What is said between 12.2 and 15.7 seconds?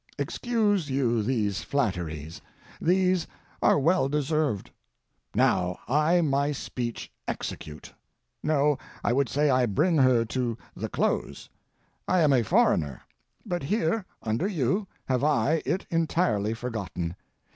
am a foreigner—but here, under you, have I